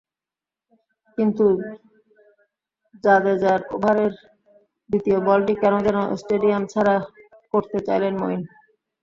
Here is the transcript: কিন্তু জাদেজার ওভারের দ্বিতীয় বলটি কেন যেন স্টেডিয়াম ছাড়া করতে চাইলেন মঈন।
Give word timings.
কিন্তু 1.17 1.45
জাদেজার 3.03 3.61
ওভারের 3.75 4.13
দ্বিতীয় 4.89 5.17
বলটি 5.27 5.53
কেন 5.61 5.73
যেন 5.87 5.97
স্টেডিয়াম 6.21 6.63
ছাড়া 6.67 6.95
করতে 7.53 7.77
চাইলেন 7.87 8.13
মঈন। 8.21 8.41